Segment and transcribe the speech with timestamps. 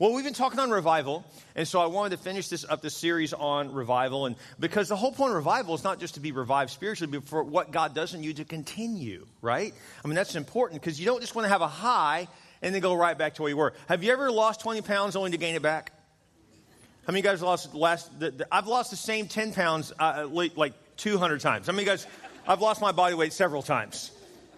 [0.00, 1.24] Well, we've been talking on revival,
[1.54, 4.96] and so I wanted to finish this up the series on revival, and because the
[4.96, 7.94] whole point of revival is not just to be revived spiritually, but for what God
[7.94, 9.72] does in you to continue, right?
[10.04, 12.26] I mean, that's important because you don't just want to have a high
[12.60, 13.72] and then go right back to where you were.
[13.86, 15.92] Have you ever lost 20 pounds only to gain it back?
[17.06, 18.18] How many guys lost last?
[18.18, 21.68] The, the, I've lost the same 10 pounds uh, like 200 times.
[21.68, 22.04] How many guys?
[22.48, 24.10] I've lost my body weight several times.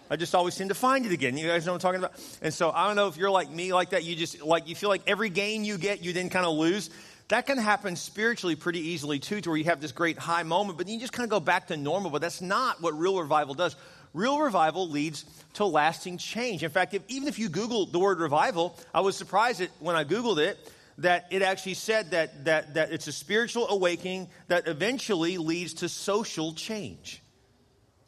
[0.09, 1.37] I just always seem to find it again.
[1.37, 2.39] You guys know what I'm talking about?
[2.41, 4.03] And so I don't know if you're like me like that.
[4.03, 6.89] You just like, you feel like every gain you get, you then kind of lose.
[7.27, 10.77] That can happen spiritually pretty easily too, to where you have this great high moment,
[10.77, 12.09] but then you just kind of go back to normal.
[12.09, 13.75] But that's not what real revival does.
[14.13, 16.63] Real revival leads to lasting change.
[16.63, 19.97] In fact, if, even if you Google the word revival, I was surprised that when
[19.97, 20.57] I Googled it,
[20.99, 25.89] that it actually said that, that, that it's a spiritual awakening that eventually leads to
[25.89, 27.21] social change.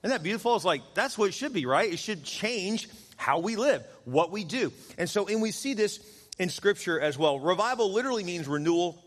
[0.03, 0.55] Isn't that beautiful?
[0.55, 1.91] It's like, that's what it should be, right?
[1.91, 4.71] It should change how we live, what we do.
[4.97, 5.99] And so, and we see this
[6.37, 7.39] in Scripture as well.
[7.39, 9.03] Revival literally means renewal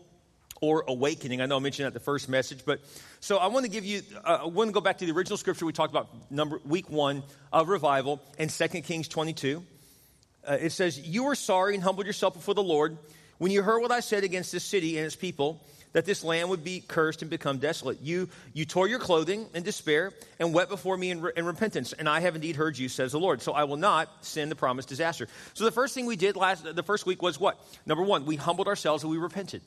[0.61, 1.41] or awakening.
[1.41, 2.79] I know I mentioned that the first message, but
[3.19, 5.37] so I want to give you, uh, I want to go back to the original
[5.37, 9.63] Scripture we talked about, number week one of revival in 2 Kings 22.
[10.47, 12.97] Uh, it says, You were sorry and humbled yourself before the Lord
[13.39, 16.49] when you heard what I said against this city and its people that this land
[16.49, 18.01] would be cursed and become desolate.
[18.01, 21.93] You, you tore your clothing in despair and wept before me in, re- in, repentance,
[21.93, 23.41] and I have indeed heard you, says the Lord.
[23.41, 25.27] So I will not send the promised disaster.
[25.53, 27.59] So the first thing we did last, the first week was what?
[27.85, 29.61] Number one, we humbled ourselves and we repented.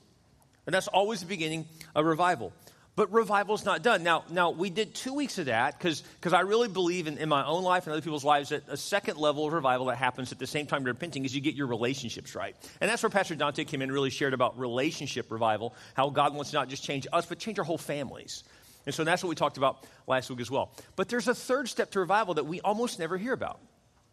[0.67, 2.53] And that's always the beginning of revival.
[2.97, 4.03] But revival's not done.
[4.03, 6.03] Now, now we did two weeks of that because
[6.33, 9.19] I really believe in, in my own life and other people's lives that a second
[9.19, 11.67] level of revival that happens at the same time you're repenting is you get your
[11.67, 12.57] relationships right.
[12.81, 16.35] And that's where Pastor Dante came in and really shared about relationship revival, how God
[16.35, 18.45] wants to not just change us, but change our whole families.
[18.87, 20.73] And so that's what we talked about last week as well.
[20.95, 23.61] But there's a third step to revival that we almost never hear about.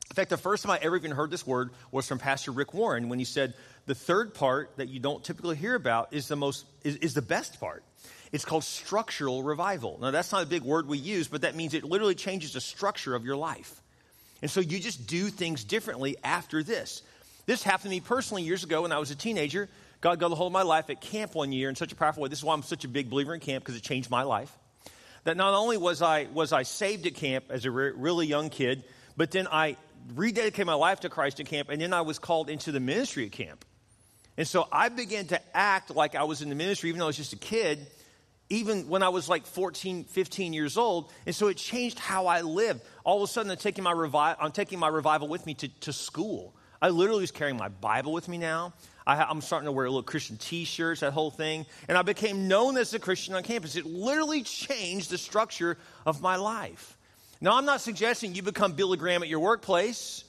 [0.10, 2.74] In fact, the first time I ever even heard this word was from Pastor Rick
[2.74, 3.54] Warren when he said,
[3.86, 7.22] the third part that you don't typically hear about is the most is, is the
[7.22, 7.84] best part.
[8.34, 10.00] It's called structural revival.
[10.02, 12.62] Now, that's not a big word we use, but that means it literally changes the
[12.62, 13.80] structure of your life.
[14.42, 17.04] And so you just do things differently after this.
[17.46, 19.70] This happened to me personally years ago when I was a teenager.
[20.02, 22.24] God got a hold of my life at camp one year in such a powerful
[22.24, 22.30] way.
[22.30, 24.52] This is why I'm such a big believer in camp because it changed my life.
[25.26, 28.50] That not only was I, was I saved at camp as a re- really young
[28.50, 28.84] kid,
[29.16, 29.78] but then I
[30.16, 33.28] rededicated my life to Christ at camp, and then I was called into the ministry
[33.28, 33.64] at camp.
[34.38, 37.08] And so I began to act like I was in the ministry, even though I
[37.08, 37.86] was just a kid,
[38.54, 41.12] even when I was like 14, 15 years old.
[41.26, 42.82] And so it changed how I lived.
[43.04, 45.68] All of a sudden, I'm taking my, revi- I'm taking my revival with me to,
[45.82, 46.54] to school.
[46.82, 48.74] I literally was carrying my Bible with me now.
[49.08, 51.66] I, am starting to wear little Christian t shirts, that whole thing.
[51.88, 53.76] And I became known as a Christian on campus.
[53.76, 56.98] It literally changed the structure of my life.
[57.42, 60.24] Now, I'm not suggesting you become Billy Graham at your workplace,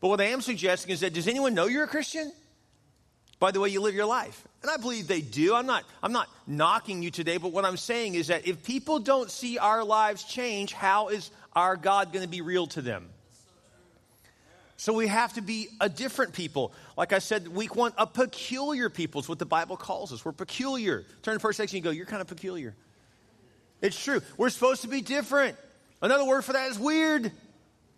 [0.00, 2.30] but what I am suggesting is that does anyone know you're a Christian?
[3.40, 4.46] By the way you live your life.
[4.62, 5.54] And I believe they do.
[5.54, 8.98] I'm not, I'm not knocking you today, but what I'm saying is that if people
[8.98, 13.08] don't see our lives change, how is our God going to be real to them?
[14.76, 16.72] So we have to be a different people.
[16.96, 20.24] Like I said, week one, a peculiar people is what the Bible calls us.
[20.24, 21.04] We're peculiar.
[21.22, 22.74] Turn to the first section and you go, You're kind of peculiar.
[23.82, 24.20] It's true.
[24.36, 25.56] We're supposed to be different.
[26.02, 27.30] Another word for that is weird.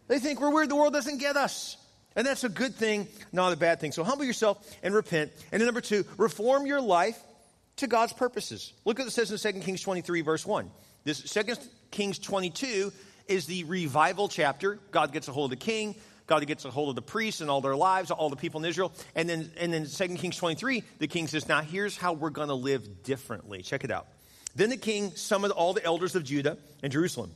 [0.08, 0.70] They think we're weird.
[0.70, 1.76] The world doesn't get us.
[2.16, 3.92] And that's a good thing, not a bad thing.
[3.92, 5.32] So humble yourself and repent.
[5.50, 7.18] And then number two, reform your life
[7.76, 8.72] to God's purposes.
[8.84, 10.70] Look at what it says in 2 Kings 23, verse 1.
[11.04, 11.42] This 2
[11.90, 12.92] Kings 22
[13.28, 14.78] is the revival chapter.
[14.90, 15.94] God gets a hold of the king.
[16.26, 18.68] God gets a hold of the priests and all their lives, all the people in
[18.68, 18.92] Israel.
[19.14, 22.48] And then, and then 2 Kings 23, the king says, Now here's how we're going
[22.48, 23.62] to live differently.
[23.62, 24.06] Check it out.
[24.54, 27.32] Then the king summoned all the elders of Judah and Jerusalem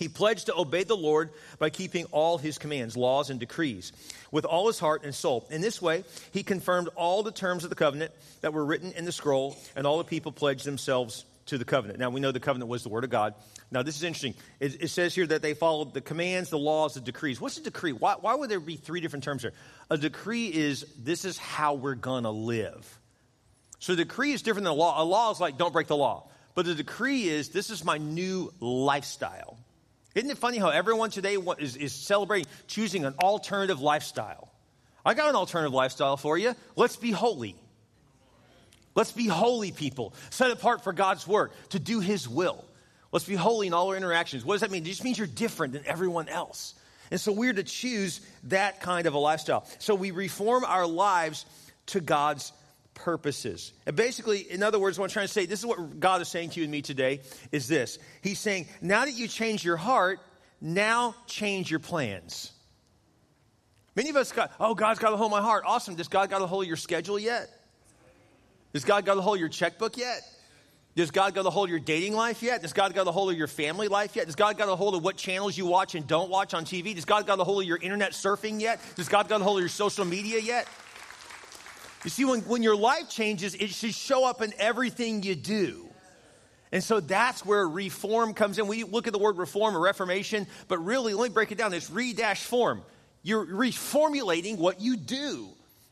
[0.00, 3.92] he pledged to obey the Lord by keeping all his commands, laws, and decrees
[4.32, 5.46] with all his heart and soul.
[5.50, 9.04] In this way, he confirmed all the terms of the covenant that were written in
[9.04, 11.98] the scroll, and all the people pledged themselves to the covenant.
[11.98, 13.34] Now, we know the covenant was the word of God.
[13.70, 14.34] Now, this is interesting.
[14.58, 17.38] It, it says here that they followed the commands, the laws, the decrees.
[17.38, 17.92] What's a decree?
[17.92, 19.52] Why, why would there be three different terms here?
[19.90, 22.98] A decree is this is how we're going to live.
[23.80, 25.02] So, the decree is different than a law.
[25.02, 26.30] A law is like, don't break the law.
[26.54, 29.58] But the decree is this is my new lifestyle.
[30.14, 34.48] Isn't it funny how everyone today is, is celebrating choosing an alternative lifestyle?
[35.04, 36.54] I got an alternative lifestyle for you.
[36.76, 37.54] Let's be holy.
[38.94, 42.64] Let's be holy people, set apart for God's work, to do His will.
[43.12, 44.44] Let's be holy in all our interactions.
[44.44, 44.82] What does that mean?
[44.82, 46.74] It just means you're different than everyone else.
[47.10, 49.66] And so we're to choose that kind of a lifestyle.
[49.78, 51.44] So we reform our lives
[51.86, 52.52] to God's
[52.94, 53.72] purposes.
[53.86, 56.28] And basically, in other words, what I'm trying to say, this is what God is
[56.28, 57.20] saying to you and me today,
[57.52, 57.98] is this.
[58.22, 60.20] He's saying, now that you change your heart,
[60.60, 62.52] now change your plans.
[63.96, 65.64] Many of us got, oh, God's got a hold of my heart.
[65.66, 65.94] Awesome.
[65.94, 67.48] Does God got a hold of your schedule yet?
[68.72, 70.22] Does God got a hold of your checkbook yet?
[70.96, 72.62] Does God got a hold of your dating life yet?
[72.62, 74.26] Does God got a hold of your family life yet?
[74.26, 76.94] Does God got a hold of what channels you watch and don't watch on TV?
[76.94, 78.80] Does God got a hold of your internet surfing yet?
[78.96, 80.66] Does God got a hold of your social media yet?
[82.04, 85.86] You see, when, when your life changes, it should show up in everything you do.
[86.72, 88.66] And so that's where reform comes in.
[88.66, 91.74] We look at the word reform or reformation, but really, let me break it down.
[91.74, 92.82] It's re dash form.
[93.22, 95.48] You're reformulating what you do.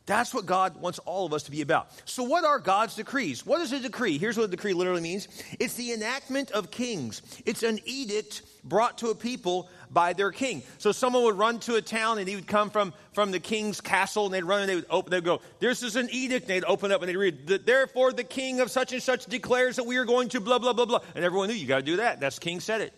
[0.08, 1.90] That's what God wants all of us to be about.
[2.06, 3.44] So, what are God's decrees?
[3.44, 4.16] What is a decree?
[4.16, 5.28] Here's what a decree literally means
[5.60, 10.62] it's the enactment of kings, it's an edict brought to a people by their king.
[10.78, 13.82] So, someone would run to a town and he would come from, from the king's
[13.82, 16.48] castle and they'd run and they would open, they'd go, This is an edict.
[16.48, 19.76] And they'd open up and they'd read, Therefore, the king of such and such declares
[19.76, 21.00] that we are going to blah, blah, blah, blah.
[21.16, 22.18] And everyone knew you got to do that.
[22.18, 22.94] That's king said it.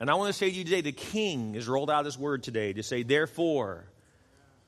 [0.00, 2.42] And I want to say to you today, the king has rolled out his word
[2.42, 3.90] today to say, Therefore,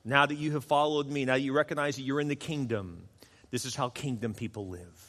[0.03, 3.03] now that you have followed me, now you recognize that you're in the kingdom,
[3.51, 5.07] this is how kingdom people live.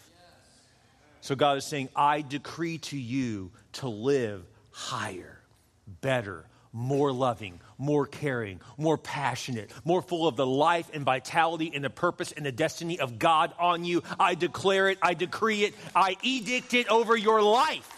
[1.20, 5.38] So God is saying, I decree to you to live higher,
[6.00, 11.84] better, more loving, more caring, more passionate, more full of the life and vitality and
[11.84, 14.02] the purpose and the destiny of God on you.
[14.18, 17.88] I declare it, I decree it, I edict it over your life,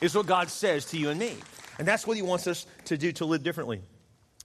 [0.00, 1.36] is what God says to you and me.
[1.78, 3.82] And that's what He wants us to do to live differently.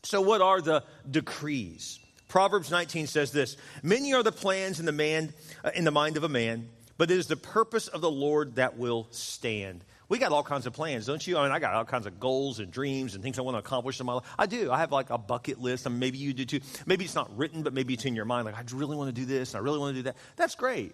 [0.03, 1.99] So, what are the decrees?
[2.27, 5.33] Proverbs 19 says this Many are the plans in the, man,
[5.63, 8.55] uh, in the mind of a man, but it is the purpose of the Lord
[8.55, 9.83] that will stand.
[10.07, 11.37] We got all kinds of plans, don't you?
[11.37, 13.59] I mean, I got all kinds of goals and dreams and things I want to
[13.59, 14.25] accomplish in my life.
[14.37, 14.69] I do.
[14.69, 15.87] I have like a bucket list.
[15.87, 16.59] I mean, maybe you do too.
[16.85, 18.45] Maybe it's not written, but maybe it's in your mind.
[18.45, 20.17] Like, I really want to do this and I really want to do that.
[20.35, 20.93] That's great.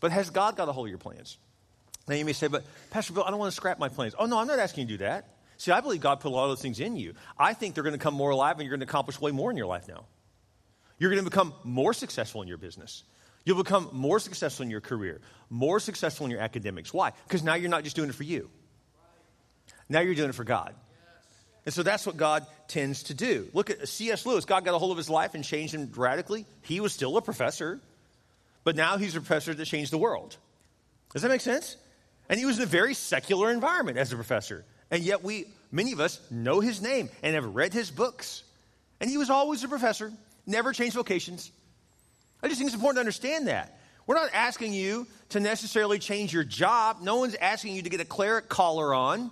[0.00, 1.36] But has God got a hold of your plans?
[2.08, 4.14] Now you may say, but Pastor Bill, I don't want to scrap my plans.
[4.18, 5.28] Oh, no, I'm not asking you to do that.
[5.60, 7.12] See, I believe God put a lot of those things in you.
[7.38, 9.50] I think they're going to come more alive and you're going to accomplish way more
[9.50, 10.06] in your life now.
[10.98, 13.04] You're going to become more successful in your business.
[13.44, 15.20] You'll become more successful in your career,
[15.50, 16.94] more successful in your academics.
[16.94, 17.12] Why?
[17.28, 18.48] Because now you're not just doing it for you.
[19.86, 20.74] Now you're doing it for God.
[21.66, 23.46] And so that's what God tends to do.
[23.52, 24.24] Look at C.S.
[24.24, 24.46] Lewis.
[24.46, 26.46] God got a hold of his life and changed him radically.
[26.62, 27.80] He was still a professor,
[28.64, 30.38] but now he's a professor that changed the world.
[31.12, 31.76] Does that make sense?
[32.30, 34.64] And he was in a very secular environment as a professor.
[34.90, 38.42] And yet, we, many of us, know his name and have read his books.
[39.00, 40.12] And he was always a professor,
[40.46, 41.50] never changed vocations.
[42.42, 43.78] I just think it's important to understand that.
[44.06, 46.98] We're not asking you to necessarily change your job.
[47.02, 49.30] No one's asking you to get a cleric collar on.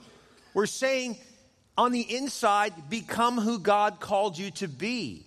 [0.54, 1.16] We're saying
[1.78, 5.24] on the inside, become who God called you to be.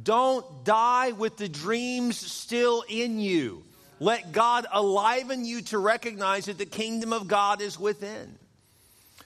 [0.00, 3.64] Don't die with the dreams still in you.
[3.98, 8.38] Let God aliven you to recognize that the kingdom of God is within.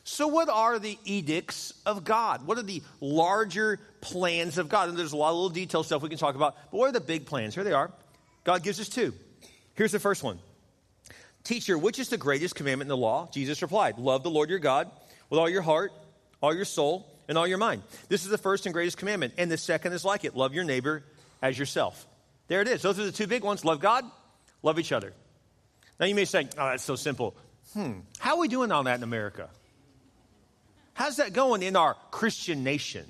[0.05, 2.47] So, what are the edicts of God?
[2.47, 4.89] What are the larger plans of God?
[4.89, 6.93] And there's a lot of little detail stuff we can talk about, but what are
[6.93, 7.55] the big plans?
[7.55, 7.91] Here they are.
[8.45, 9.15] God gives us two.
[9.75, 10.41] Here's the first one
[11.45, 13.29] Teacher, which is the greatest commandment in the law?
[13.33, 14.91] Jesus replied, Love the Lord your God
[15.29, 15.93] with all your heart,
[16.41, 17.83] all your soul, and all your mind.
[18.09, 19.35] This is the first and greatest commandment.
[19.39, 21.03] And the second is like it love your neighbor
[21.41, 22.07] as yourself.
[22.49, 22.83] There it is.
[22.83, 24.05] Those are the two big ones love God,
[24.63, 25.13] love each other.
[25.99, 27.37] Now you may say, Oh, that's so simple.
[27.73, 29.49] Hmm, how are we doing on that in America?
[31.03, 33.05] How's that going in our Christian nation?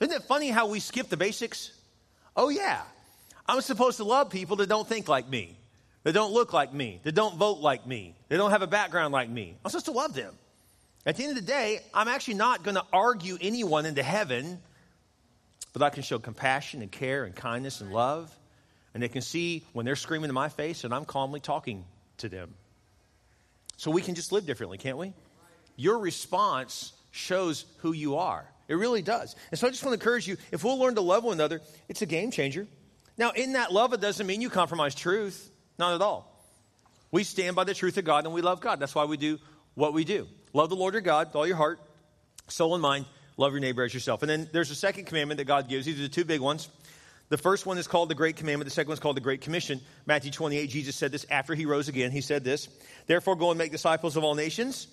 [0.00, 1.70] Isn't it funny how we skip the basics?
[2.34, 2.80] Oh, yeah.
[3.46, 5.58] I'm supposed to love people that don't think like me,
[6.04, 9.12] that don't look like me, that don't vote like me, they don't have a background
[9.12, 9.54] like me.
[9.62, 10.34] I'm supposed to love them.
[11.04, 14.60] At the end of the day, I'm actually not going to argue anyone into heaven,
[15.74, 18.34] but I can show compassion and care and kindness and love.
[18.94, 21.84] And they can see when they're screaming in my face and I'm calmly talking
[22.16, 22.54] to them.
[23.76, 25.12] So we can just live differently, can't we?
[25.78, 28.44] Your response shows who you are.
[28.66, 29.34] It really does.
[29.50, 31.62] And so I just want to encourage you if we'll learn to love one another,
[31.88, 32.66] it's a game changer.
[33.16, 35.50] Now, in that love, it doesn't mean you compromise truth.
[35.78, 36.34] Not at all.
[37.10, 38.80] We stand by the truth of God and we love God.
[38.80, 39.38] That's why we do
[39.74, 40.26] what we do.
[40.52, 41.80] Love the Lord your God with all your heart,
[42.48, 43.06] soul, and mind.
[43.36, 44.22] Love your neighbor as yourself.
[44.22, 45.86] And then there's a second commandment that God gives.
[45.86, 46.68] These are the two big ones.
[47.28, 48.66] The first one is called the Great Commandment.
[48.66, 49.80] The second one is called the Great Commission.
[50.06, 52.10] Matthew 28, Jesus said this after he rose again.
[52.10, 52.68] He said this
[53.06, 54.88] Therefore, go and make disciples of all nations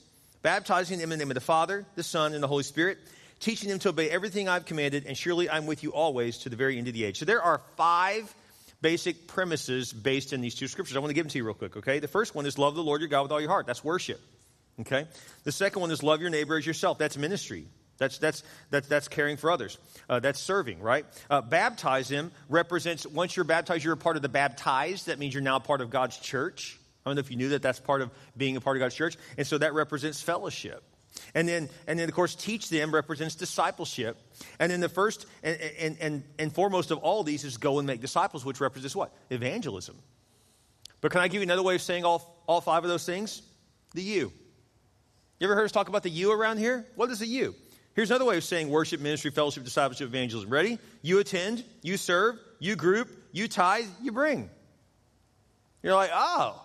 [0.45, 2.99] baptizing them in the name of the Father, the Son, and the Holy Spirit,
[3.39, 6.55] teaching them to obey everything I've commanded, and surely I'm with you always to the
[6.55, 7.17] very end of the age.
[7.17, 8.31] So there are five
[8.79, 10.95] basic premises based in these two scriptures.
[10.95, 11.97] I want to give them to you real quick, okay?
[11.97, 13.65] The first one is love the Lord your God with all your heart.
[13.65, 14.21] That's worship.
[14.81, 15.07] Okay?
[15.45, 16.99] The second one is love your neighbor as yourself.
[16.99, 17.65] That's ministry.
[17.97, 19.79] That's, that's, that's, that's caring for others.
[20.07, 21.07] Uh, that's serving, right?
[21.27, 25.07] Uh, baptize them represents, once you're baptized, you're a part of the baptized.
[25.07, 26.77] That means you're now part of God's church.
[27.05, 28.95] I don't know if you knew that that's part of being a part of God's
[28.95, 29.15] church.
[29.37, 30.83] And so that represents fellowship.
[31.33, 34.17] And then, and then, of course, teach them represents discipleship.
[34.59, 37.85] And then the first and, and, and, and foremost of all these is go and
[37.85, 39.13] make disciples, which represents what?
[39.29, 39.95] Evangelism.
[41.01, 43.43] But can I give you another way of saying all, all five of those things?
[43.93, 44.31] The U.
[45.39, 46.85] You ever heard us talk about the U around here?
[46.95, 47.53] What is the U?
[47.93, 50.49] Here's another way of saying worship, ministry, fellowship, discipleship, evangelism.
[50.49, 50.79] Ready?
[51.01, 54.49] You attend, you serve, you group, you tithe, you bring.
[55.83, 56.64] You're like, oh,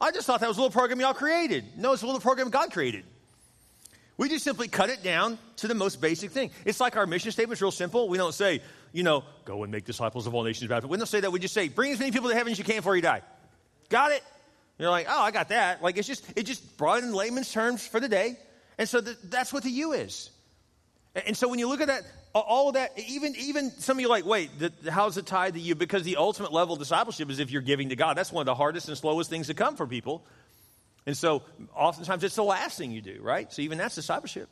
[0.00, 1.64] I just thought that was a little program y'all created.
[1.76, 3.04] No, it's a little program God created.
[4.18, 6.50] We just simply cut it down to the most basic thing.
[6.64, 8.08] It's like our mission statement is real simple.
[8.08, 8.62] We don't say,
[8.92, 10.70] you know, go and make disciples of all nations.
[10.70, 11.32] We don't say that.
[11.32, 13.22] We just say, bring as many people to heaven as you can before you die.
[13.88, 14.22] Got it?
[14.78, 15.82] You're like, oh, I got that.
[15.82, 18.36] Like it's just it just brought in layman's terms for the day,
[18.78, 20.30] and so the, that's what the U is.
[21.14, 22.02] And so when you look at that,
[22.40, 25.60] all of that, even even some of you like, wait, the, how's it tied to
[25.60, 25.74] you?
[25.74, 28.16] Because the ultimate level of discipleship is if you're giving to God.
[28.16, 30.24] That's one of the hardest and slowest things to come for people.
[31.06, 31.42] And so
[31.74, 33.52] oftentimes it's the last thing you do, right?
[33.52, 34.48] So even that's discipleship.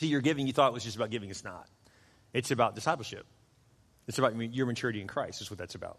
[0.00, 1.30] See, your giving you thought was just about giving.
[1.30, 1.68] It's not.
[2.32, 3.26] It's about discipleship.
[4.08, 5.42] It's about your maturity in Christ.
[5.42, 5.98] Is what that's about.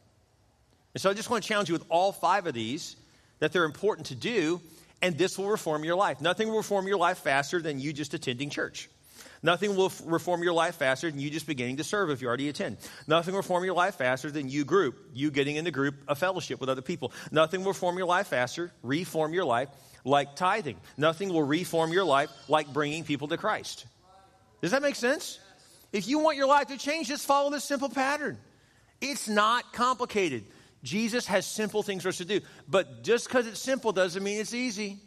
[0.94, 2.96] And so I just want to challenge you with all five of these
[3.40, 4.62] that they're important to do,
[5.02, 6.22] and this will reform your life.
[6.22, 8.90] Nothing will reform your life faster than you just attending church.
[9.44, 12.50] Nothing will reform your life faster than you just beginning to serve if you already
[12.50, 12.78] attend.
[13.08, 16.16] Nothing will reform your life faster than you group, you getting in the group, a
[16.16, 17.12] fellowship with other people.
[17.32, 19.70] Nothing will reform your life faster, reform your life
[20.04, 20.78] like tithing.
[20.98, 23.86] Nothing will reform your life like bringing people to Christ.
[24.62, 25.40] Does that make sense?
[25.94, 28.38] If you want your life to change, just follow this simple pattern.
[29.02, 30.46] It's not complicated.
[30.84, 32.42] Jesus has simple things for us to do.
[32.68, 35.00] But just because it's simple doesn't mean it's easy.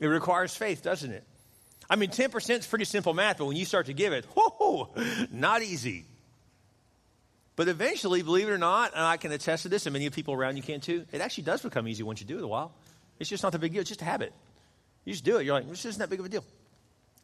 [0.00, 1.24] It requires faith, doesn't it?
[1.88, 4.88] I mean, 10% is pretty simple math, but when you start to give it, whoo,
[5.30, 6.04] not easy.
[7.54, 10.34] But eventually, believe it or not, and I can attest to this, and many people
[10.34, 12.72] around you can too, it actually does become easy once you do it a while.
[13.18, 14.32] It's just not the big deal, it's just a habit.
[15.04, 15.44] You just do it.
[15.44, 16.44] You're like, this isn't that big of a deal.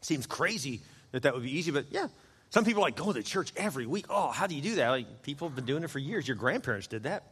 [0.00, 2.06] Seems crazy that that would be easy, but yeah,
[2.50, 4.06] some people are like, go to church every week.
[4.08, 4.90] Oh, how do you do that?
[4.90, 6.28] Like, people have been doing it for years.
[6.28, 7.24] Your grandparents did that.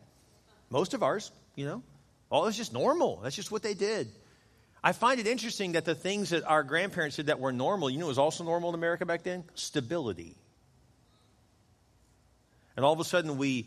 [0.70, 1.82] Most of ours, you know.
[2.30, 3.20] Oh, it's just normal.
[3.22, 4.08] That's just what they did.
[4.82, 7.98] I find it interesting that the things that our grandparents did that were normal, you
[7.98, 9.44] know, was also normal in America back then?
[9.54, 10.36] Stability.
[12.76, 13.66] And all of a sudden, we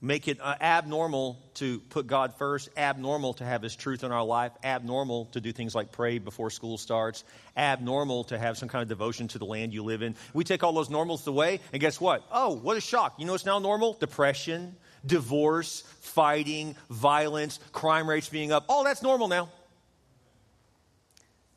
[0.00, 4.24] make it uh, abnormal to put God first, abnormal to have His truth in our
[4.24, 7.24] life, abnormal to do things like pray before school starts,
[7.56, 10.16] abnormal to have some kind of devotion to the land you live in.
[10.34, 12.24] We take all those normals away, and guess what?
[12.30, 13.14] Oh, what a shock.
[13.18, 13.94] You know what's now normal?
[13.94, 14.76] Depression,
[15.06, 18.64] divorce, fighting, violence, crime rates being up.
[18.68, 19.48] All that's normal now.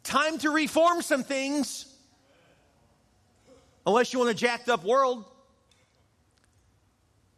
[0.06, 1.92] Time to reform some things.
[3.88, 5.26] Unless you want a jacked up world.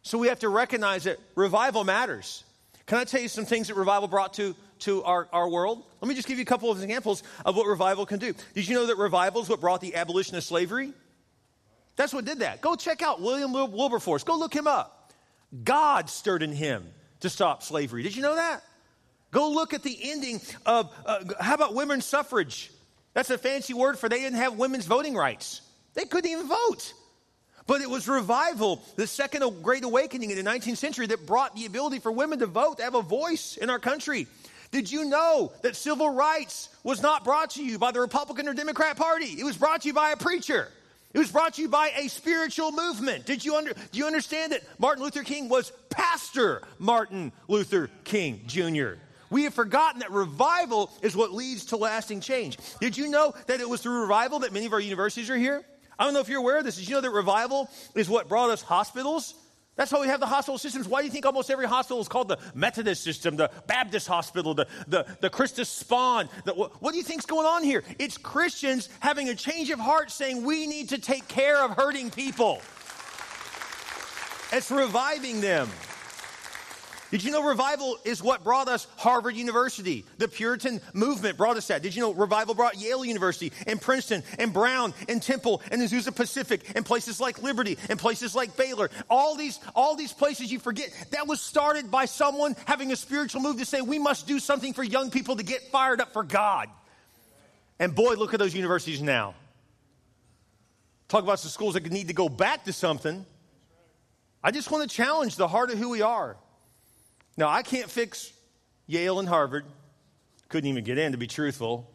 [0.02, 2.44] So we have to recognize that revival matters.
[2.86, 5.82] Can I tell you some things that revival brought to, to our, our world?
[6.00, 8.34] Let me just give you a couple of examples of what revival can do.
[8.54, 10.92] Did you know that revival is what brought the abolition of slavery?
[11.96, 12.60] That's what did that.
[12.60, 14.24] Go check out William Wilberforce.
[14.24, 15.10] Go look him up.
[15.64, 16.86] God stirred in him
[17.20, 18.02] to stop slavery.
[18.02, 18.62] Did you know that?
[19.30, 22.70] Go look at the ending of, uh, how about women's suffrage?
[23.14, 25.60] That's a fancy word for they didn't have women's voting rights.
[25.94, 26.94] They couldn't even vote.
[27.66, 31.66] But it was revival, the second great awakening in the 19th century, that brought the
[31.66, 34.26] ability for women to vote, to have a voice in our country.
[34.70, 38.54] Did you know that civil rights was not brought to you by the Republican or
[38.54, 39.26] Democrat Party?
[39.26, 40.68] It was brought to you by a preacher.
[41.12, 43.26] It was brought to you by a spiritual movement.
[43.26, 48.42] Did you under, do you understand that Martin Luther King was Pastor Martin Luther King
[48.46, 48.94] Jr.?
[49.30, 52.58] We have forgotten that revival is what leads to lasting change.
[52.80, 55.64] Did you know that it was through revival that many of our universities are here?
[55.98, 56.76] I don't know if you're aware of this.
[56.76, 59.34] Did you know that revival is what brought us hospitals?
[59.78, 60.88] That's why we have the hospital systems.
[60.88, 64.52] Why do you think almost every hospital is called the Methodist system, the Baptist hospital,
[64.52, 66.28] the, the, the Christus Spohn?
[66.44, 67.84] The, what, what do you think's going on here?
[67.96, 72.10] It's Christians having a change of heart saying we need to take care of hurting
[72.10, 72.60] people.
[74.50, 75.68] It's reviving them.
[77.10, 80.04] Did you know revival is what brought us Harvard University?
[80.18, 81.82] The Puritan movement brought us that.
[81.82, 86.14] Did you know revival brought Yale University and Princeton and Brown and Temple and Azusa
[86.14, 88.90] Pacific and places like Liberty and places like Baylor?
[89.08, 93.40] All these, all these places you forget, that was started by someone having a spiritual
[93.40, 96.22] move to say we must do something for young people to get fired up for
[96.22, 96.68] God.
[97.78, 99.34] And boy, look at those universities now.
[101.08, 103.24] Talk about some schools that need to go back to something.
[104.44, 106.36] I just want to challenge the heart of who we are.
[107.38, 108.32] Now, I can't fix
[108.88, 109.64] Yale and Harvard.
[110.48, 111.88] Couldn't even get in, to be truthful.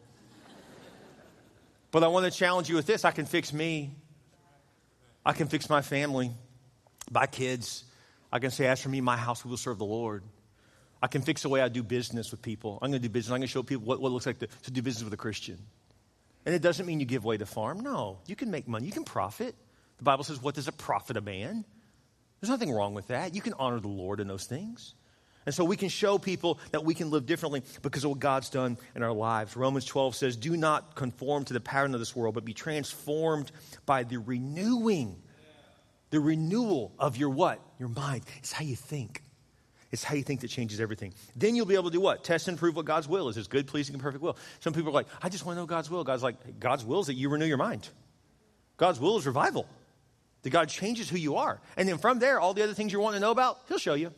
[1.90, 3.94] But I want to challenge you with this I can fix me,
[5.24, 6.30] I can fix my family,
[7.10, 7.84] my kids.
[8.32, 10.24] I can say, As for me, my house, we will serve the Lord.
[11.02, 12.78] I can fix the way I do business with people.
[12.80, 13.30] I'm going to do business.
[13.30, 15.12] I'm going to show people what, what it looks like to, to do business with
[15.12, 15.58] a Christian.
[16.46, 17.80] And it doesn't mean you give away the farm.
[17.80, 19.54] No, you can make money, you can profit.
[19.98, 21.66] The Bible says, What does it profit a man?
[22.40, 23.34] There's nothing wrong with that.
[23.34, 24.94] You can honor the Lord in those things.
[25.46, 28.48] And so we can show people that we can live differently because of what God's
[28.48, 29.56] done in our lives.
[29.56, 33.52] Romans 12 says, Do not conform to the pattern of this world, but be transformed
[33.84, 35.22] by the renewing,
[36.10, 37.60] the renewal of your what?
[37.78, 38.24] Your mind.
[38.38, 39.22] It's how you think.
[39.92, 41.14] It's how you think that changes everything.
[41.36, 42.24] Then you'll be able to do what?
[42.24, 43.36] Test and prove what God's will is.
[43.36, 44.36] His good, pleasing, and perfect will.
[44.58, 46.02] Some people are like, I just want to know God's will.
[46.02, 47.88] God's like, God's will is that you renew your mind.
[48.76, 49.68] God's will is revival.
[50.42, 51.60] That God changes who you are.
[51.76, 53.94] And then from there, all the other things you want to know about, He'll show
[53.94, 54.12] you.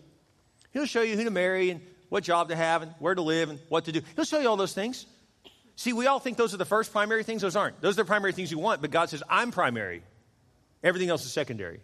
[0.76, 1.80] He'll show you who to marry and
[2.10, 4.02] what job to have and where to live and what to do.
[4.14, 5.06] He'll show you all those things.
[5.74, 7.40] See, we all think those are the first primary things.
[7.40, 7.80] Those aren't.
[7.80, 10.02] Those are the primary things you want, but God says, I'm primary.
[10.82, 11.80] Everything else is secondary.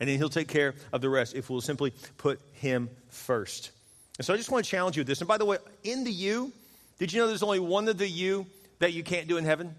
[0.00, 3.70] And then He'll take care of the rest if we'll simply put Him first.
[4.18, 5.22] And so I just want to challenge you with this.
[5.22, 6.52] And by the way, in the U,
[6.98, 8.44] did you know there's only one of the U
[8.80, 9.74] that you can't do in heaven?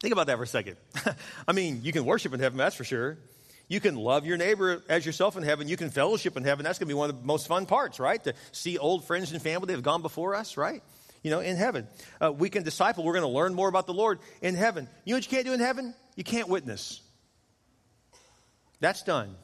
[0.00, 0.78] Think about that for a second.
[1.46, 3.18] I mean, you can worship in heaven, that's for sure.
[3.70, 5.68] You can love your neighbor as yourself in heaven.
[5.68, 6.64] You can fellowship in heaven.
[6.64, 8.22] That's going to be one of the most fun parts, right?
[8.24, 10.82] To see old friends and family that have gone before us, right?
[11.22, 11.86] You know, in heaven.
[12.20, 13.04] Uh, we can disciple.
[13.04, 14.88] We're going to learn more about the Lord in heaven.
[15.04, 15.94] You know what you can't do in heaven?
[16.16, 17.00] You can't witness.
[18.80, 19.36] That's done.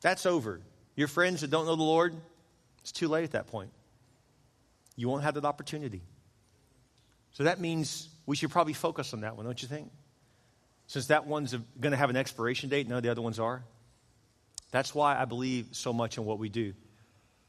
[0.00, 0.60] That's over.
[0.96, 2.12] Your friends that don't know the Lord,
[2.80, 3.70] it's too late at that point.
[4.96, 6.02] You won't have that opportunity.
[7.34, 9.92] So that means we should probably focus on that one, don't you think?
[10.90, 13.62] Since that one's going to have an expiration date, none of the other ones are.
[14.72, 16.62] That's why I believe so much in what we do.
[16.62, 16.74] You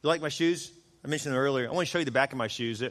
[0.04, 0.72] like my shoes?
[1.04, 1.68] I mentioned them earlier.
[1.68, 2.84] I want to show you the back of my shoes.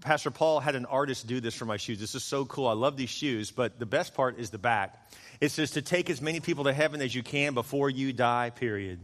[0.00, 2.00] Pastor Paul had an artist do this for my shoes.
[2.00, 2.66] This is so cool.
[2.66, 5.08] I love these shoes, but the best part is the back.
[5.40, 8.50] It says to take as many people to heaven as you can before you die,
[8.50, 8.98] period.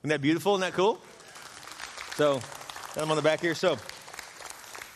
[0.00, 0.54] Isn't that beautiful?
[0.54, 1.02] Isn't that cool?
[2.14, 2.40] So,
[2.96, 3.54] I'm on the back here.
[3.54, 3.76] So,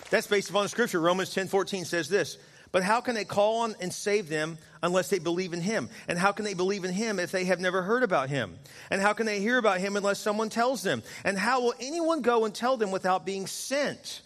[0.08, 1.00] that's based upon the scripture.
[1.00, 2.38] Romans 10 14 says this
[2.72, 5.88] but how can they call on and save them unless they believe in him?
[6.06, 8.56] And how can they believe in him if they have never heard about him?
[8.90, 11.02] And how can they hear about him unless someone tells them?
[11.24, 14.22] And how will anyone go and tell them without being sent?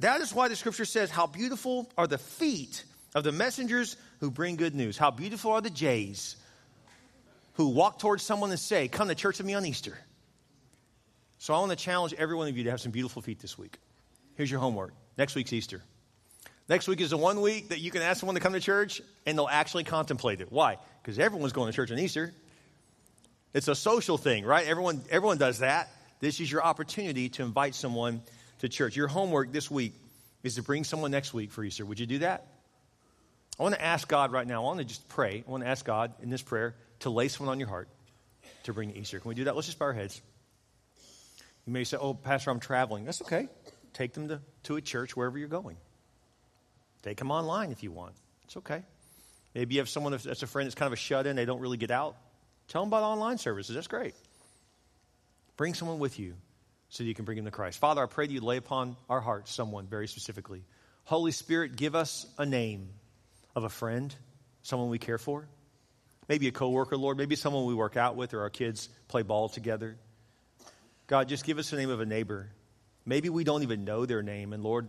[0.00, 4.30] That is why the scripture says, How beautiful are the feet of the messengers who
[4.30, 4.96] bring good news.
[4.96, 6.36] How beautiful are the jays
[7.54, 9.98] who walk towards someone and say, Come to church with me on Easter.
[11.38, 13.56] So I want to challenge every one of you to have some beautiful feet this
[13.56, 13.78] week.
[14.36, 14.92] Here's your homework.
[15.16, 15.82] Next week's Easter.
[16.68, 19.00] Next week is the one week that you can ask someone to come to church
[19.24, 20.52] and they'll actually contemplate it.
[20.52, 20.76] Why?
[21.02, 22.34] Because everyone's going to church on Easter.
[23.54, 24.66] It's a social thing, right?
[24.66, 25.88] Everyone, everyone does that.
[26.20, 28.20] This is your opportunity to invite someone
[28.58, 28.96] to church.
[28.96, 29.94] Your homework this week
[30.42, 31.86] is to bring someone next week for Easter.
[31.86, 32.46] Would you do that?
[33.58, 34.62] I want to ask God right now.
[34.62, 35.42] I want to just pray.
[35.46, 37.88] I want to ask God in this prayer to lay someone on your heart
[38.64, 39.18] to bring Easter.
[39.18, 39.56] Can we do that?
[39.56, 40.20] Let's just bow our heads.
[41.66, 43.04] You may say, Oh, Pastor, I'm traveling.
[43.04, 43.48] That's okay.
[43.94, 45.76] Take them to, to a church wherever you're going.
[47.08, 48.12] Take them online if you want.
[48.44, 48.82] It's okay.
[49.54, 51.60] Maybe you have someone that's a friend that's kind of a shut in, they don't
[51.60, 52.16] really get out.
[52.68, 53.74] Tell them about online services.
[53.74, 54.14] That's great.
[55.56, 56.34] Bring someone with you
[56.90, 57.78] so you can bring them to Christ.
[57.78, 60.64] Father, I pray that you lay upon our hearts someone very specifically.
[61.04, 62.90] Holy Spirit, give us a name
[63.56, 64.14] of a friend,
[64.60, 65.48] someone we care for.
[66.28, 67.16] Maybe a coworker, Lord.
[67.16, 69.96] Maybe someone we work out with or our kids play ball together.
[71.06, 72.50] God, just give us the name of a neighbor.
[73.06, 74.52] Maybe we don't even know their name.
[74.52, 74.88] And Lord,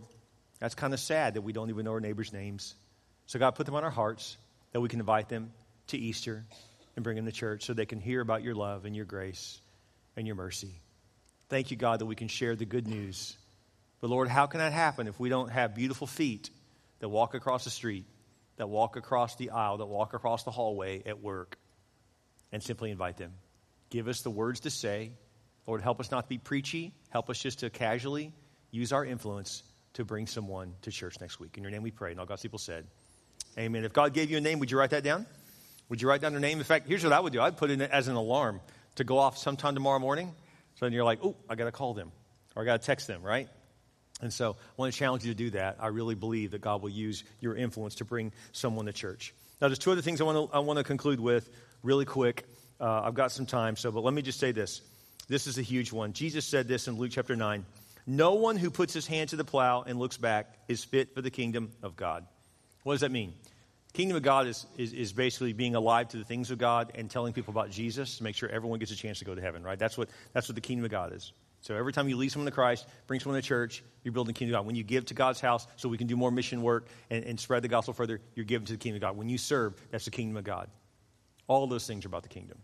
[0.60, 2.74] that's kind of sad that we don't even know our neighbors' names.
[3.26, 4.36] So God put them on our hearts
[4.72, 5.52] that we can invite them
[5.88, 6.44] to Easter
[6.94, 9.60] and bring them to church so they can hear about your love and your grace
[10.16, 10.80] and your mercy.
[11.48, 13.36] Thank you, God, that we can share the good news.
[14.00, 16.50] But Lord, how can that happen if we don't have beautiful feet
[17.00, 18.04] that walk across the street,
[18.56, 21.58] that walk across the aisle, that walk across the hallway at work,
[22.52, 23.32] and simply invite them?
[23.88, 25.12] Give us the words to say.
[25.66, 26.92] Lord, help us not to be preachy.
[27.08, 28.32] Help us just to casually
[28.70, 29.62] use our influence
[29.94, 31.56] to bring someone to church next week.
[31.56, 32.10] In your name we pray.
[32.10, 32.86] And all God's people said,
[33.58, 33.84] Amen.
[33.84, 35.26] If God gave you a name, would you write that down?
[35.88, 36.58] Would you write down their name?
[36.58, 38.60] In fact, here's what I would do I'd put it as an alarm
[38.96, 40.32] to go off sometime tomorrow morning.
[40.76, 42.12] So then you're like, oh, I got to call them
[42.54, 43.48] or I got to text them, right?
[44.22, 45.78] And so I want to challenge you to do that.
[45.80, 49.34] I really believe that God will use your influence to bring someone to church.
[49.60, 51.48] Now, there's two other things I want to, I want to conclude with
[51.82, 52.46] really quick.
[52.80, 54.80] Uh, I've got some time, so, but let me just say this.
[55.28, 56.12] This is a huge one.
[56.12, 57.64] Jesus said this in Luke chapter 9.
[58.06, 61.22] No one who puts his hand to the plow and looks back is fit for
[61.22, 62.26] the kingdom of God.
[62.82, 63.34] What does that mean?
[63.92, 67.10] Kingdom of God is, is, is, basically being alive to the things of God and
[67.10, 69.64] telling people about Jesus to make sure everyone gets a chance to go to heaven,
[69.64, 69.78] right?
[69.78, 71.32] That's what, that's what the kingdom of God is.
[71.62, 74.38] So every time you lead someone to Christ, bring someone to church, you're building the
[74.38, 74.66] kingdom of God.
[74.66, 77.38] When you give to God's house so we can do more mission work and, and
[77.38, 79.16] spread the gospel further, you're giving to the kingdom of God.
[79.16, 80.70] When you serve, that's the kingdom of God.
[81.48, 82.58] All those things are about the kingdom.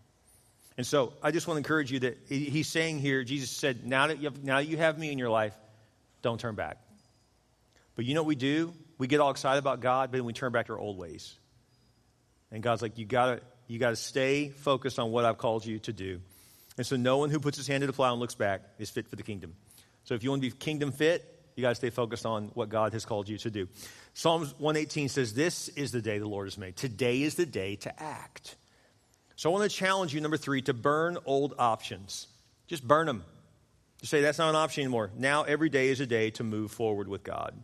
[0.76, 4.08] And so I just want to encourage you that he's saying here, Jesus said, now
[4.08, 5.54] that you have, now you have me in your life,
[6.22, 6.78] don't turn back.
[7.94, 10.32] But you know what we do we get all excited about God, but then we
[10.32, 11.34] turn back to our old ways.
[12.50, 15.92] And God's like, you gotta, you gotta stay focused on what I've called you to
[15.92, 16.20] do.
[16.78, 18.90] And so no one who puts his hand to the plow and looks back is
[18.90, 19.54] fit for the kingdom.
[20.04, 22.68] So if you want to be kingdom fit, you got to stay focused on what
[22.68, 23.68] God has called you to do.
[24.12, 26.76] Psalms 118 says, This is the day the Lord has made.
[26.76, 28.56] Today is the day to act.
[29.36, 32.26] So I want to challenge you, number three, to burn old options.
[32.66, 33.22] Just burn them.
[34.00, 35.10] Just say, That's not an option anymore.
[35.16, 37.54] Now every day is a day to move forward with God.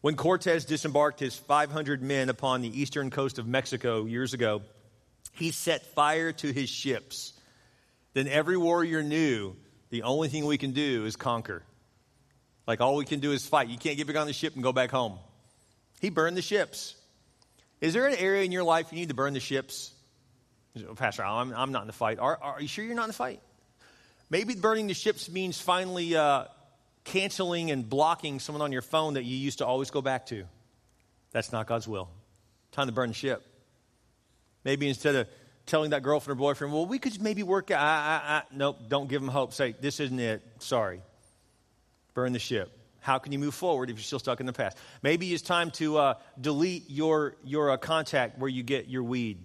[0.00, 4.62] When Cortez disembarked his 500 men upon the eastern coast of Mexico years ago,
[5.32, 7.34] he set fire to his ships.
[8.14, 9.56] Then every warrior knew
[9.90, 11.62] the only thing we can do is conquer.
[12.66, 13.68] Like all we can do is fight.
[13.68, 15.18] You can't get back on the ship and go back home.
[16.00, 16.94] He burned the ships.
[17.80, 19.92] Is there an area in your life you need to burn the ships?
[20.96, 22.18] Pastor, I'm, I'm not in the fight.
[22.18, 23.40] Are, are, you sure you're not in the fight?
[24.28, 26.44] Maybe burning the ships means finally uh,
[27.04, 30.44] canceling and blocking someone on your phone that you used to always go back to.
[31.32, 32.08] That's not God's will.
[32.72, 33.44] Time to burn the ship.
[34.64, 35.28] Maybe instead of
[35.66, 37.80] telling that girlfriend or boyfriend, well, we could maybe work out.
[37.80, 39.52] I, I, I, nope, don't give them hope.
[39.52, 40.42] Say, this isn't it.
[40.60, 41.00] Sorry.
[42.14, 42.76] Burn the ship.
[43.00, 44.76] How can you move forward if you're still stuck in the past?
[45.02, 49.38] Maybe it's time to uh, delete your, your uh, contact where you get your weed.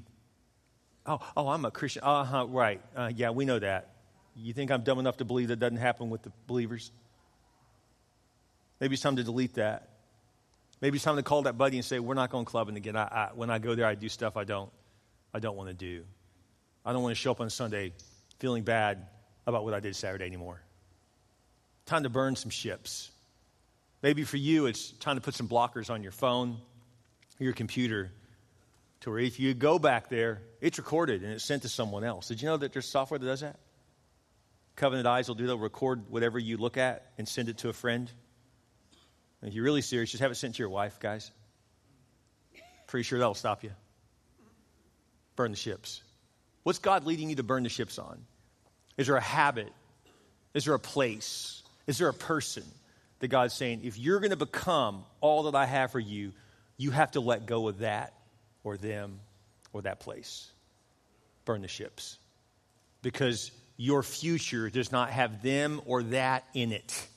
[1.06, 2.04] Oh, oh, I'm a Christian.
[2.04, 2.82] Uh huh, right.
[2.96, 3.90] Uh, yeah, we know that.
[4.36, 6.92] You think I'm dumb enough to believe that doesn't happen with the believers?
[8.80, 9.90] Maybe it's time to delete that.
[10.82, 12.96] Maybe it's time to call that buddy and say, "We're not going clubbing again.
[12.96, 14.70] I, I, when I go there, I do stuff I don't,
[15.34, 16.04] I don't want to do.
[16.86, 17.94] I don't want to show up on Sunday
[18.40, 19.08] feeling bad
[19.48, 20.62] about what I did Saturday anymore.
[21.86, 23.12] Time to burn some ships.
[24.02, 26.58] Maybe for you, it's time to put some blockers on your phone,
[27.40, 28.12] your computer,
[29.06, 32.28] to where if you go back there, it's recorded and it's sent to someone else.
[32.28, 33.60] Did you know that there's software that does that?
[34.76, 37.74] Covenant Eyes will do that, record whatever you look at and send it to a
[37.74, 38.12] friend.
[39.42, 41.32] And if you're really serious, just have it sent to your wife, guys.
[42.88, 43.70] Pretty sure that'll stop you.
[45.36, 46.02] Burn the ships.
[46.64, 48.26] What's God leading you to burn the ships on?
[48.98, 49.72] Is there a habit?
[50.56, 51.62] Is there a place?
[51.86, 52.64] Is there a person
[53.20, 56.34] that God's saying, if you're going to become all that I have for you,
[56.76, 58.15] you have to let go of that
[58.66, 59.22] or them
[59.72, 60.52] or that place?
[61.46, 62.18] Burn the ships.
[63.02, 67.08] Because your future does not have them or that in it.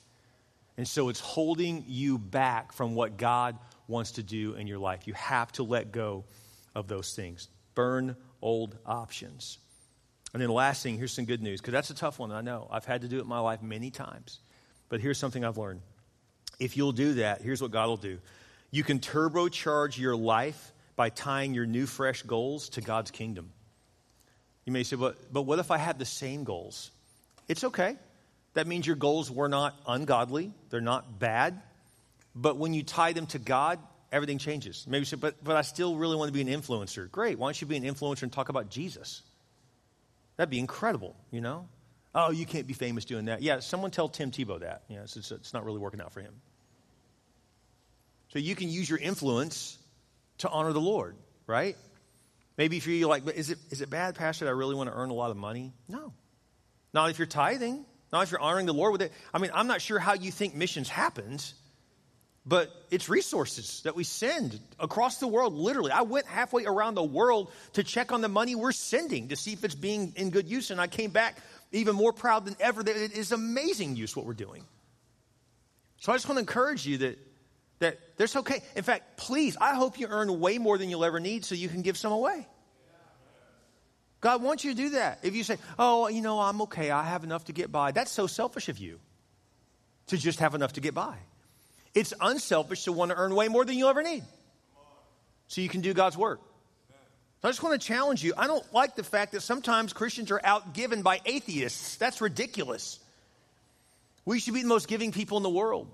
[0.77, 3.57] And so it's holding you back from what God
[3.87, 5.07] wants to do in your life.
[5.07, 6.23] You have to let go
[6.75, 7.49] of those things.
[7.75, 9.57] Burn old options.
[10.33, 12.41] And then the last thing, here's some good news, because that's a tough one, I
[12.41, 12.67] know.
[12.69, 14.39] I've had to do it in my life many times.
[14.87, 15.81] But here's something I've learned.
[16.59, 18.19] If you'll do that, here's what God will do.
[18.69, 23.53] You can turbocharge your life by tying your new, fresh goals to God's kingdom.
[24.65, 26.91] You may say, but, but what if I have the same goals?
[27.47, 27.95] It's okay.
[28.55, 31.61] That means your goals were not ungodly, they're not bad.
[32.35, 33.79] But when you tie them to God,
[34.11, 34.85] everything changes.
[34.89, 37.09] Maybe you say, but, but I still really want to be an influencer.
[37.09, 37.39] Great.
[37.39, 39.21] Why don't you be an influencer and talk about Jesus?
[40.35, 41.65] That'd be incredible, you know?
[42.13, 43.41] Oh, you can't be famous doing that.
[43.41, 44.81] Yeah, someone tell Tim Tebow that.
[44.89, 46.33] Know, it's, it's, it's not really working out for him.
[48.33, 49.78] So you can use your influence
[50.39, 51.15] to honor the Lord,
[51.47, 51.77] right?
[52.57, 54.95] Maybe if you're like, but is it, is it bad, Pastor, I really want to
[54.95, 55.71] earn a lot of money?
[55.87, 56.13] No.
[56.93, 57.85] Not if you're tithing.
[58.11, 59.13] Not if you're honoring the Lord with it.
[59.33, 61.53] I mean, I'm not sure how you think missions happens,
[62.45, 65.91] but it's resources that we send across the world, literally.
[65.91, 69.53] I went halfway around the world to check on the money we're sending to see
[69.53, 71.37] if it's being in good use, and I came back
[71.71, 74.65] even more proud than ever that it is amazing use what we're doing.
[75.99, 77.19] So I just want to encourage you that
[77.79, 78.61] that there's okay.
[78.75, 81.69] In fact, please, I hope you earn way more than you'll ever need so you
[81.69, 82.47] can give some away.
[84.21, 85.19] God wants you to do that.
[85.23, 86.91] If you say, "Oh, you know, I'm okay.
[86.91, 88.99] I have enough to get by." That's so selfish of you
[90.07, 91.17] to just have enough to get by.
[91.93, 94.23] It's unselfish to want to earn way more than you'll ever need.
[95.47, 96.41] So you can do God's work.
[97.41, 98.33] So I just want to challenge you.
[98.37, 101.95] I don't like the fact that sometimes Christians are outgiven by atheists.
[101.95, 102.99] That's ridiculous.
[104.25, 105.89] We should be the most giving people in the world.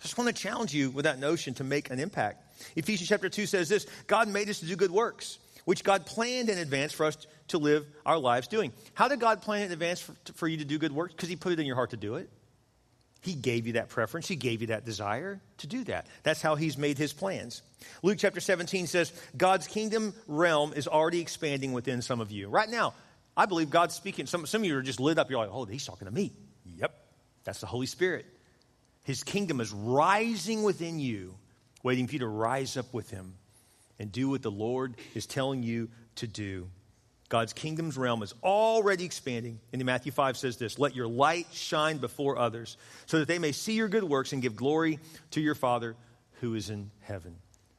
[0.00, 2.42] I just want to challenge you with that notion to make an impact.
[2.76, 6.48] Ephesians chapter 2 says this God made us to do good works, which God planned
[6.48, 7.16] in advance for us
[7.48, 8.72] to live our lives doing.
[8.94, 11.14] How did God plan in advance for, for you to do good works?
[11.14, 12.30] Because He put it in your heart to do it.
[13.26, 14.28] He gave you that preference.
[14.28, 16.06] He gave you that desire to do that.
[16.22, 17.62] That's how he's made his plans.
[18.04, 22.48] Luke chapter 17 says, God's kingdom realm is already expanding within some of you.
[22.48, 22.94] Right now,
[23.36, 24.26] I believe God's speaking.
[24.26, 25.28] Some, some of you are just lit up.
[25.28, 26.32] You're like, oh, he's talking to me.
[26.76, 26.94] Yep,
[27.42, 28.26] that's the Holy Spirit.
[29.06, 31.36] His kingdom is rising within you,
[31.84, 33.34] waiting for you to rise up with him
[34.00, 36.68] and do what the Lord is telling you to do.
[37.28, 39.60] God's kingdom's realm is already expanding.
[39.72, 43.38] And in Matthew 5 says this Let your light shine before others, so that they
[43.38, 44.98] may see your good works and give glory
[45.30, 45.94] to your Father
[46.40, 47.36] who is in heaven.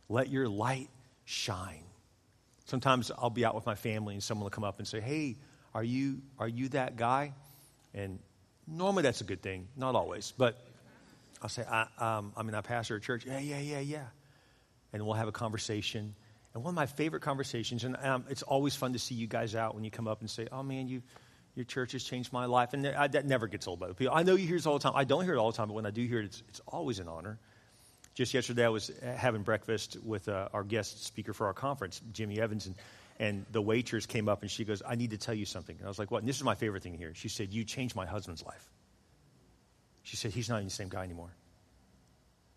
[0.08, 0.90] Let your light
[1.26, 1.84] shine.
[2.64, 5.36] Sometimes I'll be out with my family and someone will come up and say, Hey,
[5.76, 7.34] are you, are you that guy?
[7.94, 8.18] And
[8.66, 10.58] normally that's a good thing, not always, but
[11.42, 13.26] I'll say, I, um, I mean, I pastor a church.
[13.26, 14.06] Yeah, yeah, yeah, yeah.
[14.94, 16.16] And we'll have a conversation.
[16.54, 19.54] And one of my favorite conversations, and um, it's always fun to see you guys
[19.54, 21.04] out when you come up and say, Oh man, you,
[21.56, 22.74] your church has changed my life.
[22.74, 24.16] And I, that never gets old by the people.
[24.16, 24.94] I know you hear this all the time.
[24.96, 26.62] I don't hear it all the time, but when I do hear it, it's, it's
[26.68, 27.38] always an honor.
[28.16, 32.42] Just yesterday, I was having breakfast with uh, our guest speaker for our conference, Jimmy
[32.42, 32.76] Evans, and,
[33.20, 35.76] and the waitress came up and she goes, I need to tell you something.
[35.78, 36.20] And I was like, What?
[36.20, 37.14] And this is my favorite thing here.
[37.14, 38.72] She said, You changed my husband's life.
[40.08, 41.32] She said, He's not even the same guy anymore.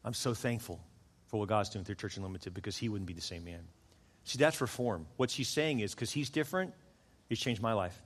[0.04, 0.80] I'm so thankful
[1.26, 3.62] for what God's doing through Church Unlimited because he wouldn't be the same man.
[4.22, 5.06] See, that's reform.
[5.16, 6.74] What she's saying is because he's different,
[7.28, 8.00] he's changed my life.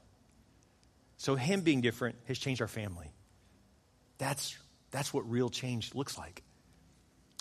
[1.18, 3.10] So him being different has changed our family.
[4.16, 4.56] That's,
[4.90, 6.42] that's what real change looks like.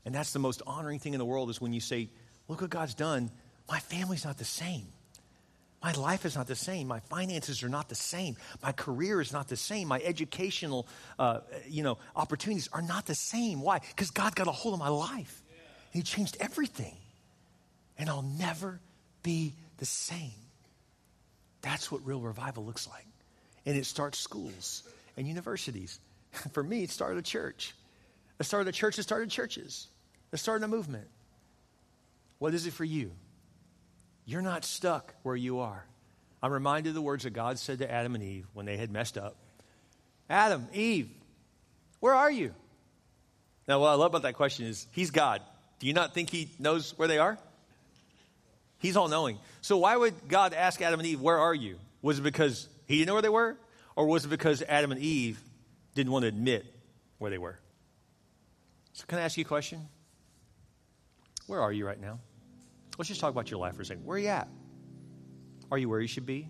[0.05, 2.09] And that's the most honoring thing in the world is when you say,
[2.49, 3.31] look what God's done.
[3.69, 4.87] My family's not the same.
[5.84, 6.88] My life is not the same.
[6.88, 8.38] My finances are not the same.
[8.62, 9.89] My career is not the same.
[9.89, 10.88] My educational,
[11.19, 13.62] uh, you know, opportunities are not the same.
[13.62, 13.80] Why?
[13.80, 15.43] Because God got a hold of my life.
[15.91, 16.96] He changed everything.
[17.98, 18.80] And I'll never
[19.24, 20.32] be the same.
[21.62, 23.06] That's what real revival looks like.
[23.65, 24.84] And it starts schools
[25.17, 26.00] and universities.
[26.54, 27.74] For me, it started a church.
[28.39, 29.88] It started a church that started churches.
[30.32, 31.08] It started a movement.
[32.39, 33.12] What is it for you?
[34.25, 35.86] You're not stuck where you are.
[36.41, 38.91] I'm reminded of the words that God said to Adam and Eve when they had
[38.91, 39.36] messed up
[40.29, 41.09] Adam, Eve,
[41.99, 42.53] where are you?
[43.67, 45.41] Now, what I love about that question is He's God.
[45.79, 47.38] Do you not think He knows where they are?
[48.79, 49.38] He's all knowing.
[49.62, 51.77] So, why would God ask Adam and Eve, Where are you?
[52.01, 53.57] Was it because He didn't know where they were?
[53.95, 55.39] Or was it because Adam and Eve
[55.93, 56.65] didn't want to admit
[57.19, 57.59] where they were?
[58.93, 59.88] So, can I ask you a question?
[61.47, 62.19] Where are you right now?
[62.97, 64.06] Let's just talk about your life for a second.
[64.06, 64.47] Where are you at?
[65.71, 66.49] Are you where you should be?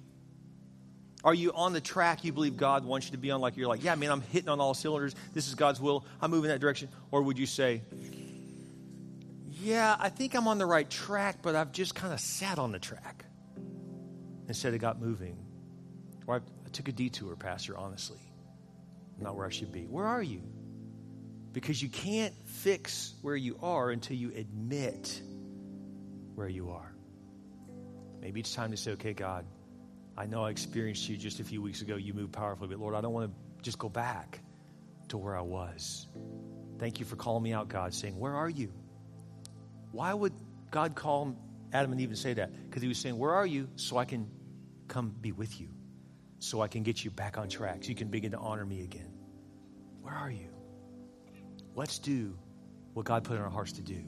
[1.24, 3.40] Are you on the track you believe God wants you to be on?
[3.40, 5.16] Like you're like, yeah, man, I'm hitting on all cylinders.
[5.34, 6.06] This is God's will.
[6.22, 6.90] I'm moving that direction.
[7.12, 7.82] Or would you say,
[9.62, 12.74] yeah, I think I'm on the right track, but I've just kind of sat on
[12.74, 13.24] the track
[14.50, 15.38] instead of got moving?
[16.28, 18.20] Or I, took a detour, Pastor, honestly.
[19.18, 19.84] I'm not where I should be.
[19.84, 20.42] Where are you?
[21.54, 25.22] Because you can't fix where you are until you admit
[26.36, 26.94] where you are.
[28.22, 29.46] Maybe it's time to say, okay, God,
[30.18, 31.96] I know I experienced you just a few weeks ago.
[31.96, 34.40] You moved powerfully, but Lord, I don't want to just go back
[35.10, 36.08] to where I was.
[36.80, 38.72] Thank you for calling me out, God, saying, Where are you?
[39.92, 40.34] Why would
[40.72, 41.36] God call
[41.72, 42.52] Adam and Eve and say that?
[42.70, 43.68] Because he was saying, Where are you?
[43.76, 44.30] So I can
[44.88, 45.70] come be with you,
[46.40, 48.84] so I can get you back on track, so you can begin to honor me
[48.84, 49.12] again.
[50.02, 50.50] Where are you?
[51.76, 52.38] Let's do
[52.94, 54.04] what God put in our hearts to do.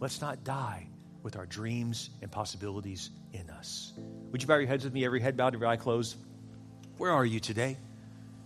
[0.00, 0.88] Let's not die
[1.26, 3.92] with our dreams and possibilities in us.
[4.30, 6.16] Would you bow your heads with me, every head bowed, every eye closed?
[6.98, 7.78] Where are you today?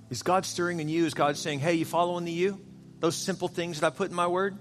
[0.09, 1.05] Is God stirring in you?
[1.05, 2.59] Is God saying, hey, you following the U?
[3.01, 4.57] Those simple things that I put in my word?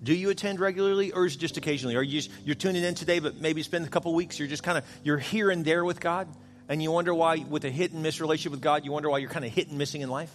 [0.00, 1.96] Do you attend regularly or is it just occasionally?
[1.96, 4.62] Are you just, you're tuning in today, but maybe spend a couple weeks, you're just
[4.62, 6.28] kind of, you're here and there with God,
[6.68, 9.18] and you wonder why, with a hit and miss relationship with God, you wonder why
[9.18, 10.32] you're kind of hit and missing in life?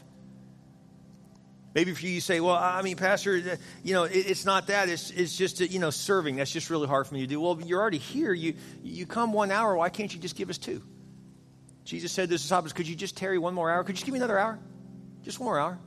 [1.76, 4.68] Maybe for you, you say, well, I mean, Pastor, uh, you know, it, it's not
[4.68, 4.88] that.
[4.88, 6.38] It's, it's just, uh, you know, serving.
[6.38, 7.42] That's just really hard for me to do.
[7.42, 8.32] Well, you're already here.
[8.32, 9.76] You, you come one hour.
[9.76, 10.82] Why can't you just give us two?
[11.84, 13.84] Jesus said to his disciples, could you just tarry one more hour?
[13.84, 14.58] Could you just give me another hour?
[15.24, 15.78] Just one more hour.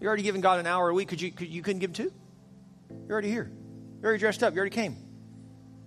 [0.00, 1.08] You're already giving God an hour a week.
[1.08, 2.12] Could you, could, you couldn't give him two?
[3.08, 3.50] You're already here.
[4.00, 4.54] You're already dressed up.
[4.54, 4.96] You already came.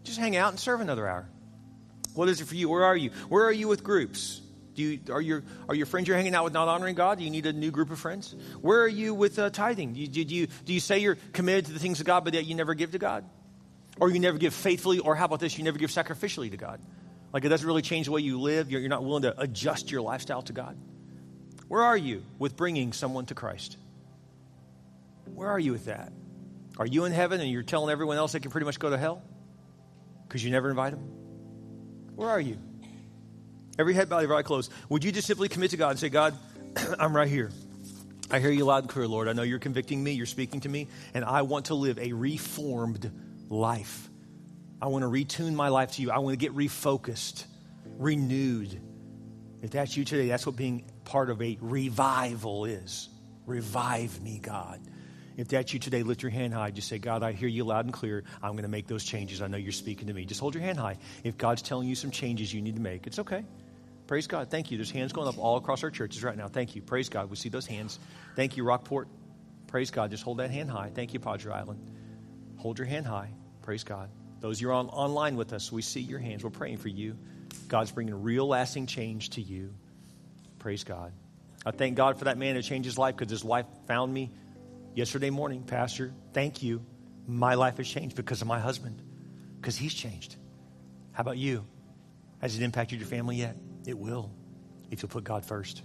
[0.04, 1.30] Just hang out and serve another hour.
[2.13, 2.67] What is it for you?
[2.67, 3.12] Where are you?
[3.30, 4.41] Where are you with groups?
[4.79, 7.17] Do you, are, your, are your friends you're hanging out with not honoring God?
[7.17, 8.33] Do you need a new group of friends?
[8.61, 9.91] Where are you with uh, tithing?
[9.91, 12.33] Do you, do, you, do you say you're committed to the things of God, but
[12.33, 13.25] yet you never give to God?
[13.99, 14.99] Or you never give faithfully?
[14.99, 15.57] Or how about this?
[15.57, 16.79] You never give sacrificially to God?
[17.33, 18.71] Like it doesn't really change the way you live.
[18.71, 20.77] You're, you're not willing to adjust your lifestyle to God.
[21.67, 23.75] Where are you with bringing someone to Christ?
[25.25, 26.13] Where are you with that?
[26.77, 28.97] Are you in heaven and you're telling everyone else they can pretty much go to
[28.97, 29.21] hell?
[30.25, 31.03] Because you never invite them?
[32.15, 32.57] Where are you?
[33.79, 34.73] Every head bowed, every eye closed.
[34.89, 36.37] Would you just simply commit to God and say, God,
[36.99, 37.49] I'm right here.
[38.29, 39.29] I hear you loud and clear, Lord.
[39.29, 42.11] I know you're convicting me, you're speaking to me, and I want to live a
[42.11, 43.09] reformed
[43.47, 44.09] life.
[44.81, 46.11] I want to retune my life to you.
[46.11, 47.45] I want to get refocused,
[47.97, 48.81] renewed.
[49.61, 53.07] If that's you today, that's what being part of a revival is.
[53.45, 54.81] Revive me, God.
[55.37, 56.71] If that's you today, lift your hand high.
[56.71, 58.25] Just say, God, I hear you loud and clear.
[58.43, 59.41] I'm going to make those changes.
[59.41, 60.25] I know you're speaking to me.
[60.25, 60.97] Just hold your hand high.
[61.23, 63.45] If God's telling you some changes you need to make, it's okay.
[64.10, 64.50] Praise God.
[64.50, 64.78] Thank you.
[64.80, 66.48] There's hands going up all across our churches right now.
[66.48, 66.82] Thank you.
[66.82, 67.30] Praise God.
[67.30, 68.00] We see those hands.
[68.36, 69.08] Thank you, Rockport.
[69.67, 70.10] Praise God.
[70.10, 70.89] Just hold that hand high.
[70.91, 71.80] Thank you, Padre Island.
[72.58, 73.30] hold your hand high.
[73.62, 74.10] Praise God.
[74.39, 76.43] Those you're on, online with us, we see your hands.
[76.43, 77.19] We're praying for you.
[77.67, 79.76] God's bringing real lasting change to you.
[80.58, 81.13] Praise God.
[81.63, 84.32] I thank God for that man who changed his life because his wife found me
[84.95, 85.62] yesterday morning.
[85.62, 86.84] Pastor, thank you.
[87.28, 89.04] My life has changed because of my husband,
[89.62, 90.36] because he's changed.
[91.12, 91.63] How about you?
[92.41, 93.56] Has it impacted your family yet?
[93.89, 94.30] It will
[94.91, 95.82] if you'll put God first.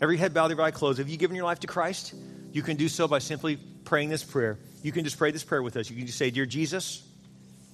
[0.00, 0.98] Every head bowed, every eye closed.
[0.98, 2.14] Have you given your life to Christ?
[2.52, 4.58] You can do so by simply praying this prayer.
[4.82, 5.90] You can just pray this prayer with us.
[5.90, 7.02] You can just say, Dear Jesus,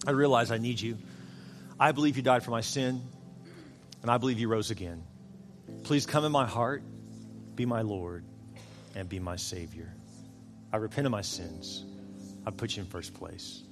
[0.06, 0.96] I realize I need you.
[1.78, 3.02] I believe you died for my sin,
[4.00, 5.02] and I believe you rose again.
[5.84, 6.82] Please come in my heart,
[7.54, 8.24] be my Lord,
[8.94, 9.92] and be my Savior.
[10.72, 11.84] I repent of my sins.
[12.46, 13.62] I put you in first place.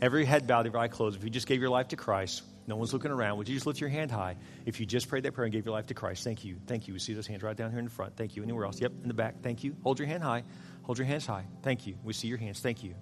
[0.00, 1.16] Every head bowed, every eye closed.
[1.16, 3.38] If you just gave your life to Christ, no one's looking around.
[3.38, 5.64] Would you just lift your hand high if you just prayed that prayer and gave
[5.64, 6.22] your life to Christ?
[6.22, 6.56] Thank you.
[6.66, 6.94] Thank you.
[6.94, 8.16] We see those hands right down here in the front.
[8.16, 8.42] Thank you.
[8.42, 8.80] Anywhere else?
[8.80, 9.42] Yep, in the back.
[9.42, 9.76] Thank you.
[9.82, 10.44] Hold your hand high.
[10.82, 11.44] Hold your hands high.
[11.62, 11.96] Thank you.
[12.04, 12.60] We see your hands.
[12.60, 12.94] Thank you.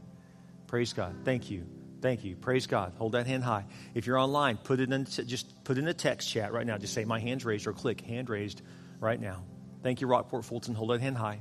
[0.67, 1.15] Praise God.
[1.25, 1.67] Thank you.
[2.01, 2.37] Thank you.
[2.37, 2.95] Praise God.
[2.97, 3.67] Hold that hand high.
[3.95, 6.79] If you're online, put it in just put in the text chat right now.
[6.79, 8.63] Just say my hand's raised or click hand raised
[8.99, 9.45] right now.
[9.83, 10.75] Thank you, Rockport Fulton.
[10.75, 11.41] Hold that hand high.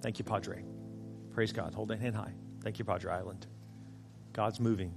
[0.00, 0.62] Thank you, Padre.
[1.32, 1.74] Praise God.
[1.74, 2.32] Hold that hand high.
[2.62, 3.46] Thank you, Padre Island.
[4.32, 4.94] God's moving.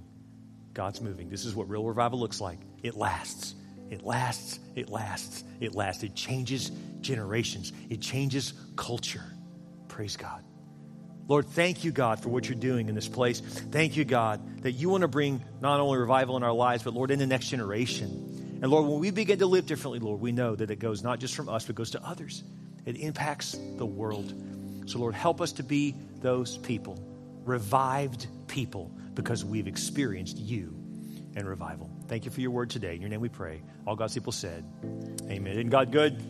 [0.74, 1.30] God's moving.
[1.30, 2.58] This is what real revival looks like.
[2.82, 3.54] It lasts.
[3.90, 4.58] It lasts.
[4.74, 5.44] It lasts.
[5.60, 6.02] It lasts.
[6.02, 7.72] It changes generations.
[7.88, 9.24] It changes culture.
[9.88, 10.42] Praise God.
[11.26, 13.40] Lord, thank you, God, for what you're doing in this place.
[13.40, 16.92] Thank you, God, that you want to bring not only revival in our lives, but
[16.92, 18.58] Lord, in the next generation.
[18.60, 21.20] And Lord, when we begin to live differently, Lord, we know that it goes not
[21.20, 22.44] just from us, but goes to others.
[22.84, 24.34] It impacts the world.
[24.86, 27.02] So, Lord, help us to be those people,
[27.44, 30.76] revived people, because we've experienced you
[31.36, 31.90] and revival.
[32.08, 32.94] Thank you for your word today.
[32.94, 33.62] In your name we pray.
[33.86, 34.64] All God's people said,
[35.28, 35.52] Amen.
[35.52, 36.22] Isn't God good?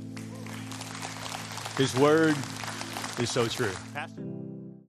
[1.77, 2.37] His word
[3.19, 3.73] is so true.
[3.93, 4.23] Pastor?